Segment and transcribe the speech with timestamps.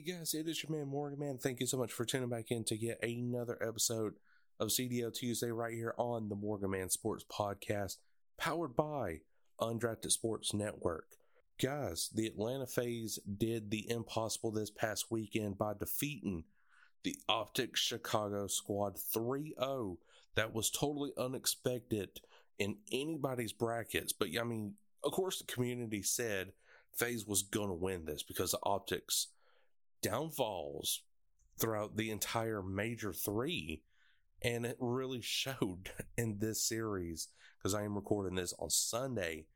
[0.00, 0.32] Guys?
[0.32, 1.36] It is your man, Morgan Man.
[1.36, 4.14] Thank you so much for tuning back in to get another episode
[4.58, 7.98] of CDL Tuesday right here on the Morgan Man Sports Podcast,
[8.38, 9.20] powered by
[9.60, 11.04] Undrafted Sports Network.
[11.60, 16.44] Guys, the Atlanta FaZe did the impossible this past weekend by defeating
[17.04, 19.98] the Optic Chicago squad 3 0.
[20.34, 22.20] That was totally unexpected
[22.58, 24.14] in anybody's brackets.
[24.14, 26.52] But I mean, of course, the community said
[26.96, 29.26] FaZe was going to win this because the Optics'
[30.02, 31.02] downfalls
[31.58, 33.82] throughout the entire major three.
[34.42, 39.46] And it really showed in this series because I am recording this on Sunday.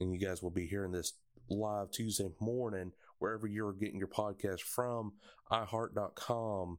[0.00, 1.14] And you guys will be hearing this
[1.48, 5.12] live Tuesday morning, wherever you're getting your podcast from,
[5.50, 6.78] iHeart.com,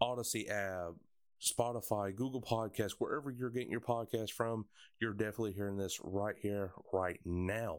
[0.00, 0.92] Odyssey app,
[1.40, 4.66] Spotify, Google Podcasts, wherever you're getting your podcast from,
[5.00, 7.78] you're definitely hearing this right here, right now.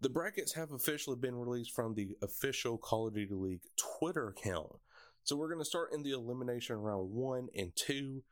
[0.00, 4.72] The brackets have officially been released from the official Call of Duty League Twitter account.
[5.24, 8.22] So we're going to start in the elimination round one and two.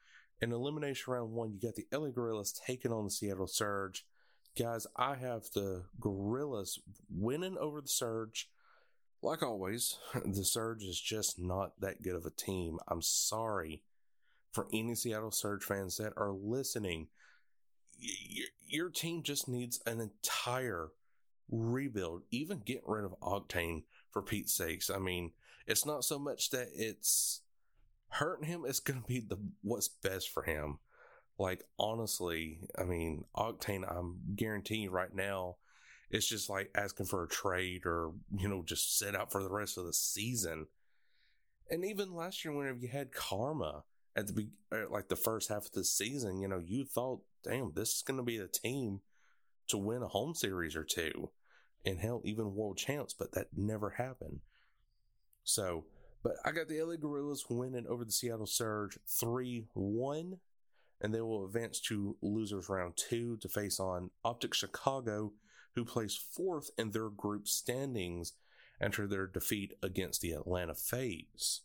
[0.42, 4.04] In elimination round one, you got the LA Guerillas taking on the Seattle Surge.
[4.58, 6.78] Guys, I have the Guerillas
[7.10, 8.50] winning over the Surge.
[9.22, 12.78] Like always, the Surge is just not that good of a team.
[12.88, 13.82] I'm sorry
[14.52, 17.08] for any Seattle Surge fans that are listening.
[17.98, 20.90] Your, your team just needs an entire
[21.50, 24.90] rebuild, even get rid of Octane for Pete's sakes.
[24.90, 25.32] I mean,
[25.66, 27.40] it's not so much that it's
[28.08, 30.78] hurting him, it's to be the what's best for him.
[31.38, 35.56] Like, honestly, I mean, Octane, I'm guaranteeing right now,
[36.10, 39.50] it's just like asking for a trade or, you know, just sit out for the
[39.50, 40.66] rest of the season.
[41.70, 43.82] And even last year, whenever you had Karma
[44.14, 47.72] at the er, like the first half of the season, you know, you thought, damn,
[47.74, 49.00] this is going to be the team
[49.68, 51.30] to win a home series or two
[51.84, 54.40] and hell, even world champs, but that never happened.
[55.44, 55.84] So,
[56.22, 60.38] but I got the LA Guerillas winning over the Seattle Surge 3 1,
[61.00, 65.32] and they will advance to losers round two to face on Optic Chicago,
[65.74, 68.32] who placed fourth in their group standings
[68.80, 71.60] after their defeat against the Atlanta FaZe.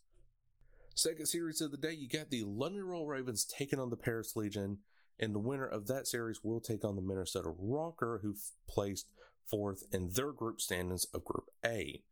[0.94, 4.36] Second series of the day, you got the London Royal Ravens taking on the Paris
[4.36, 4.78] Legion,
[5.20, 8.34] and the winner of that series will take on the Minnesota ROKKR, who
[8.66, 9.06] placed
[9.48, 12.02] fourth in their group standings of Group A.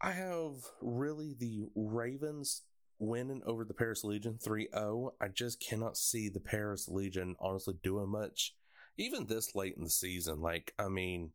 [0.00, 2.62] I have really the Ravens
[2.98, 5.14] winning over the Paris Legion 3 0.
[5.20, 8.54] I just cannot see the Paris Legion honestly doing much,
[8.96, 10.40] even this late in the season.
[10.40, 11.32] Like, I mean,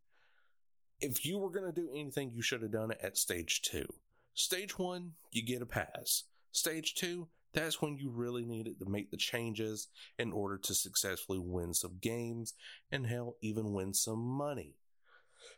[0.99, 3.85] if you were going to do anything, you should have done it at stage two.
[4.33, 6.23] Stage one, you get a pass.
[6.51, 9.87] Stage two, that's when you really needed to make the changes
[10.17, 12.53] in order to successfully win some games
[12.91, 14.75] and hell, even win some money.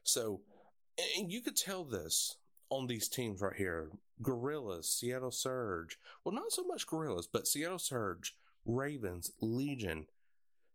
[0.04, 0.42] So,
[1.18, 2.38] and you could tell this
[2.70, 3.90] on these teams right here
[4.22, 5.98] Guerillas, Seattle Surge.
[6.24, 8.36] Well, not so much Guerillas, but Seattle Surge,
[8.66, 10.08] Ravens, Legion.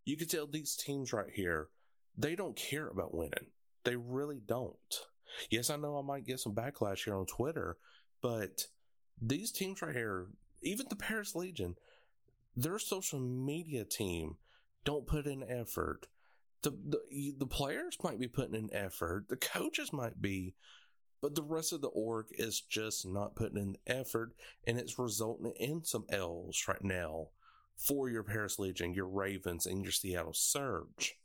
[0.05, 1.69] You could tell these teams right here,
[2.17, 3.47] they don't care about winning.
[3.85, 4.75] They really don't.
[5.49, 7.77] Yes, I know I might get some backlash here on Twitter,
[8.21, 8.67] but
[9.21, 10.27] these teams right here,
[10.63, 11.77] even the Paris Legion,
[12.57, 14.37] their social media team
[14.85, 16.07] don't put in effort.
[16.63, 20.55] The, the the players might be putting in effort, the coaches might be,
[21.23, 24.33] but the rest of the org is just not putting in effort,
[24.67, 27.29] and it's resulting in some L's right now
[27.77, 31.17] for your Paris Legion, your Ravens, and your Seattle Surge.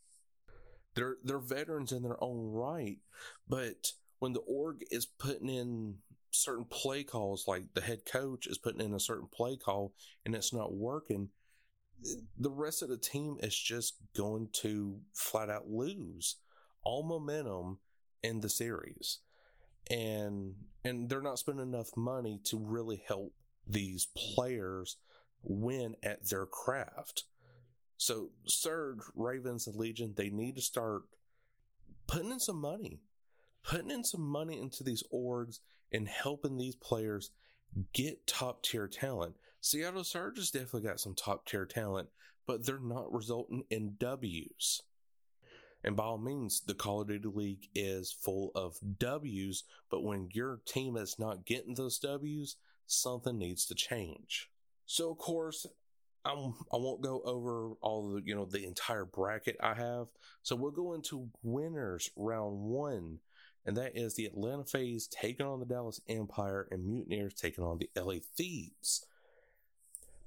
[0.95, 2.99] They're they're veterans in their own right,
[3.47, 5.95] but when the org is putting in
[6.35, 9.93] certain play calls, like the head coach is putting in a certain play call
[10.25, 11.29] and it's not working,
[12.37, 16.37] the rest of the team is just going to flat out lose
[16.83, 17.79] all momentum
[18.21, 19.19] in the series.
[19.89, 23.33] and and they're not spending enough money to really help
[23.67, 24.97] these players
[25.41, 27.23] win at their craft.
[27.97, 31.03] So Surge, Ravens, and Legion, they need to start
[32.07, 32.99] putting in some money,
[33.67, 35.59] putting in some money into these orgs
[35.91, 37.31] and helping these players
[37.93, 39.35] get top tier talent.
[39.61, 42.09] Seattle Surge has definitely got some top tier talent,
[42.45, 44.81] but they're not resulting in W's.
[45.83, 50.29] And by all means, the Call of Duty League is full of W's, but when
[50.31, 52.55] your team is not getting those W's,
[52.87, 54.49] something needs to change.
[54.85, 55.65] So, of course,
[56.23, 60.07] I'm, I won't go over all the, you know, the entire bracket I have.
[60.41, 63.19] So we'll go into winners round one,
[63.65, 67.79] and that is the Atlanta FaZe taking on the Dallas Empire and Mutineers taking on
[67.79, 69.05] the LA Thieves.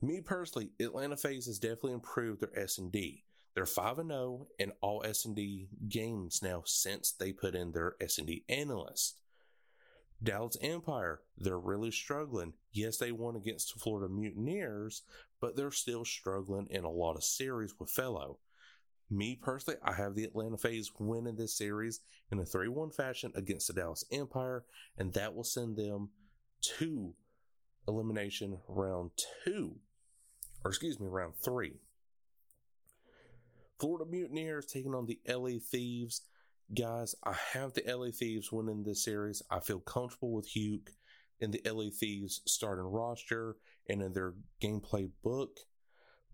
[0.00, 3.24] Me personally, Atlanta FaZe has definitely improved their S&D.
[3.54, 8.44] They're 5 and 0 in all S&D games now since they put in their S&D
[8.48, 9.20] analyst.
[10.22, 12.54] Dallas Empire, they're really struggling.
[12.72, 15.02] Yes, they won against the Florida Mutineers,
[15.40, 18.38] but they're still struggling in a lot of series with fellow.
[19.10, 22.00] Me personally, I have the Atlanta FaZe winning this series
[22.30, 24.64] in a 3 1 fashion against the Dallas Empire,
[24.98, 26.10] and that will send them
[26.78, 27.14] to
[27.86, 29.12] elimination round
[29.44, 29.76] two,
[30.62, 31.80] or excuse me, round three.
[33.78, 36.22] Florida Mutineers taking on the LA Thieves.
[36.76, 39.42] Guys, I have the LA Thieves winning this series.
[39.50, 40.80] I feel comfortable with Hugh
[41.40, 43.56] in the LA Thieves starting roster
[43.88, 45.60] and in their gameplay book.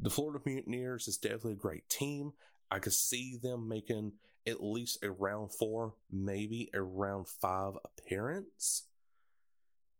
[0.00, 2.32] The Florida Mutineers is definitely a great team.
[2.74, 4.14] I could see them making
[4.48, 8.88] at least a round four, maybe a round five appearance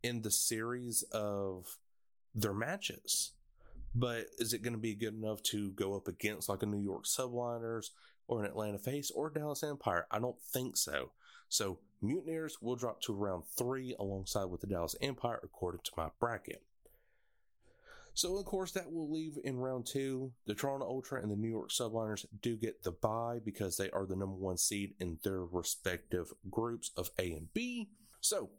[0.02, 1.78] in the series of
[2.34, 3.30] their matches.
[3.94, 6.82] But is it going to be good enough to go up against like a New
[6.82, 7.90] York Subliners
[8.26, 10.08] or an Atlanta FaZe or Dallas Empire?
[10.10, 11.12] I don't think so.
[11.48, 16.08] So Mutineers will drop to round three alongside with the Dallas Empire according to my
[16.18, 16.64] bracket.
[18.14, 20.32] So of course that will leave in round two.
[20.46, 24.06] The Toronto Ultra and the New York Subliners do get the bye because they are
[24.06, 27.90] the number one seed in their respective groups of A and B.
[28.20, 28.50] So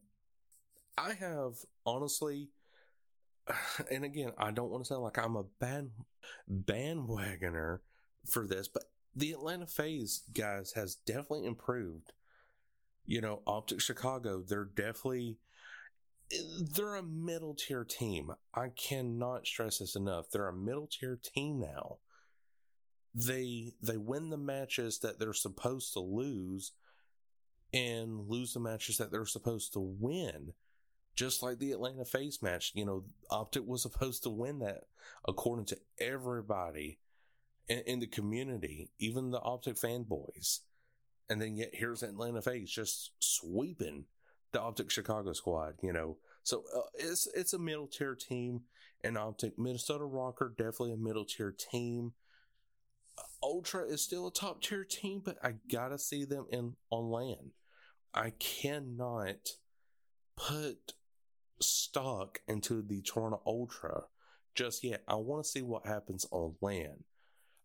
[0.98, 1.54] I have
[1.86, 2.50] honestly
[3.92, 5.92] and again, I don't want to sound like I'm a band
[6.52, 7.80] bandwagoner
[8.26, 8.84] for this, but
[9.16, 12.12] the Atlanta FaZe guys has definitely improved.
[13.06, 15.38] You know, Optic Chicago, they're definitely
[16.76, 18.32] they're a middle tier team.
[18.54, 20.30] I cannot stress this enough.
[20.32, 21.98] They're a middle tier team now.
[23.14, 26.74] They they win the matches that they're supposed to lose
[27.74, 30.54] and lose the matches that they're supposed to win
[31.16, 32.72] just like the Atlanta FaZe match.
[32.76, 34.84] You know, Optic was supposed to win that
[35.28, 37.00] according to everybody
[37.68, 40.60] in, in the community, even the Optic fanboys.
[41.30, 44.06] And then yet here's Atlanta FaZe just sweeping
[44.56, 46.18] the Optic Chicago squad, you know.
[46.44, 48.62] So uh, it's it's a middle tier team,
[49.04, 52.14] and Optic Minnesota ROKKR definitely a middle tier team.
[53.44, 57.52] Ultra is still a top tier team, but I gotta see them in on land.
[58.14, 59.50] I cannot
[60.38, 60.94] put
[61.60, 64.04] stock into the Toronto Ultra
[64.56, 65.04] just yet.
[65.06, 67.04] I want to see what happens on land.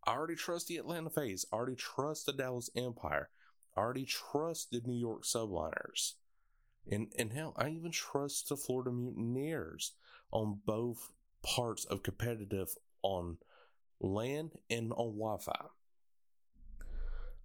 [0.05, 1.47] I already trust the Atlanta FaZe.
[1.53, 3.31] I already trust the Dallas Empire.
[3.77, 6.15] I already trust the New York Subliners.
[6.89, 9.93] And, and hell, I even trust the Florida Mutineers
[10.31, 11.11] on both
[11.43, 12.69] parts of competitive
[13.03, 13.39] on
[14.01, 15.67] land and on Wi Fi.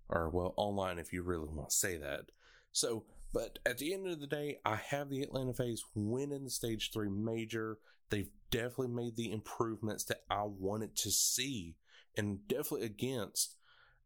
[0.10, 2.26] Or, well, online if you really want to say that.
[2.72, 6.50] So, but at the end of the day, I have the Atlanta FaZe winning the
[6.50, 7.80] stage three major.
[8.10, 11.76] They've definitely made the improvements that I wanted to see,
[12.16, 13.58] and definitely against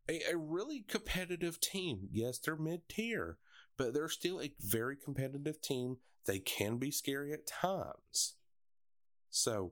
[0.09, 2.07] a, a really competitive team.
[2.12, 3.38] Yes, they're mid tier,
[3.79, 5.98] but they're still a very competitive team.
[6.25, 8.36] They can be scary at times.
[9.31, 9.71] So,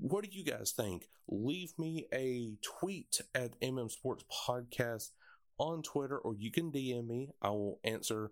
[0.00, 1.08] what do you guys think?
[1.28, 5.10] Leave me a tweet at MM Sports Podcast
[5.58, 7.28] on Twitter, or you can DM me.
[7.42, 8.30] I will answer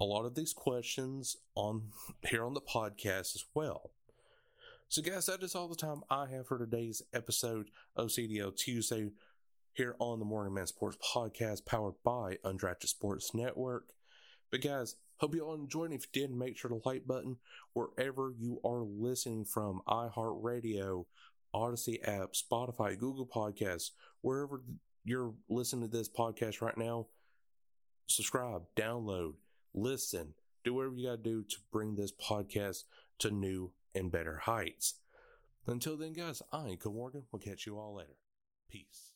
[0.00, 1.90] a lot of these questions on
[2.22, 3.90] here on the podcast as well.
[4.88, 9.10] So, guys, that is all the time I have for today's episode of CDL Tuesday
[9.74, 13.92] here on the Morgan Man Sports Podcast, powered by Undrafted Sports Network.
[14.50, 15.92] But, guys, hope you all enjoyed.
[15.92, 17.36] If you did, make sure to like button
[17.72, 21.06] wherever you are listening from iHeartRadio,
[21.52, 24.62] Odyssey app, Spotify, Google Podcasts, wherever
[25.04, 27.06] you're listening to this podcast right now.
[28.06, 29.34] Subscribe, download,
[29.74, 30.34] listen,
[30.64, 32.84] do whatever you got to do to bring this podcast
[33.18, 34.94] to new and better heights.
[35.66, 38.16] Until then, guys, I am Uncle Morgan, We'll catch you all later.
[38.70, 39.15] Peace.